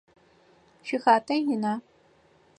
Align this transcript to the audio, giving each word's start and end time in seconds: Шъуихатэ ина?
Шъуихатэ 0.87 1.35
ина? 1.53 1.73